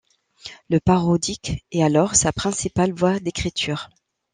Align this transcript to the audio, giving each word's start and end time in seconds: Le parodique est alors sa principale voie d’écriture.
Le 0.71 0.79
parodique 0.79 1.63
est 1.71 1.83
alors 1.83 2.15
sa 2.15 2.31
principale 2.31 2.91
voie 2.91 3.19
d’écriture. 3.19 3.91